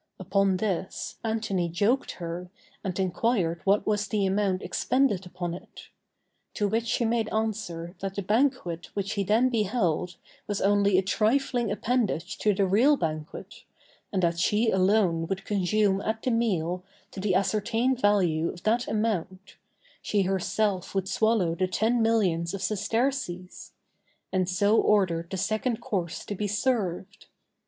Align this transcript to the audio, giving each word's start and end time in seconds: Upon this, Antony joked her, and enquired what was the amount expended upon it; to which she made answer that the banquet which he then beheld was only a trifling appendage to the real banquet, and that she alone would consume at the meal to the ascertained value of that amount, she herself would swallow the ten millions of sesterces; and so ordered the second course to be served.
Upon 0.19 0.57
this, 0.57 1.19
Antony 1.23 1.69
joked 1.69 2.13
her, 2.13 2.49
and 2.83 2.99
enquired 2.99 3.61
what 3.65 3.85
was 3.85 4.07
the 4.07 4.25
amount 4.25 4.63
expended 4.63 5.27
upon 5.27 5.53
it; 5.53 5.89
to 6.55 6.67
which 6.67 6.87
she 6.87 7.05
made 7.05 7.31
answer 7.31 7.93
that 7.99 8.15
the 8.15 8.23
banquet 8.23 8.89
which 8.95 9.13
he 9.13 9.23
then 9.23 9.49
beheld 9.49 10.15
was 10.47 10.59
only 10.59 10.97
a 10.97 11.03
trifling 11.03 11.71
appendage 11.71 12.39
to 12.39 12.51
the 12.51 12.65
real 12.65 12.97
banquet, 12.97 13.63
and 14.11 14.23
that 14.23 14.39
she 14.39 14.71
alone 14.71 15.27
would 15.27 15.45
consume 15.45 16.01
at 16.01 16.23
the 16.23 16.31
meal 16.31 16.83
to 17.11 17.19
the 17.19 17.35
ascertained 17.35 18.01
value 18.01 18.49
of 18.49 18.63
that 18.63 18.87
amount, 18.87 19.57
she 20.01 20.23
herself 20.23 20.95
would 20.95 21.07
swallow 21.07 21.53
the 21.53 21.67
ten 21.67 22.01
millions 22.01 22.55
of 22.55 22.63
sesterces; 22.63 23.73
and 24.33 24.49
so 24.49 24.77
ordered 24.81 25.29
the 25.29 25.37
second 25.37 25.79
course 25.79 26.25
to 26.25 26.33
be 26.33 26.47
served. 26.47 27.27